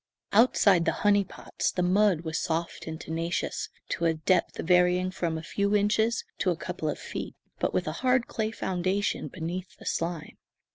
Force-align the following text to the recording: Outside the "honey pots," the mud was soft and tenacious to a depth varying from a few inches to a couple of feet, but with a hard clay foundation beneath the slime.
Outside 0.33 0.85
the 0.85 0.91
"honey 1.05 1.23
pots," 1.23 1.69
the 1.71 1.83
mud 1.83 2.21
was 2.21 2.39
soft 2.41 2.87
and 2.87 2.99
tenacious 2.99 3.69
to 3.89 4.05
a 4.05 4.15
depth 4.15 4.57
varying 4.57 5.11
from 5.11 5.37
a 5.37 5.43
few 5.43 5.75
inches 5.75 6.25
to 6.39 6.49
a 6.49 6.55
couple 6.57 6.89
of 6.89 6.97
feet, 6.97 7.35
but 7.59 7.71
with 7.71 7.85
a 7.87 7.91
hard 8.01 8.25
clay 8.25 8.49
foundation 8.49 9.27
beneath 9.27 9.77
the 9.77 9.85
slime. 9.85 10.39